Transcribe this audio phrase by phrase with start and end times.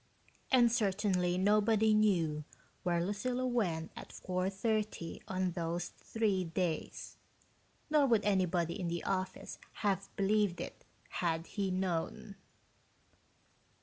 [0.51, 2.43] And certainly nobody knew
[2.81, 7.17] where Lucilla went at 4:30 on those three days
[7.87, 12.33] nor would anybody in the office have believed it, had he known.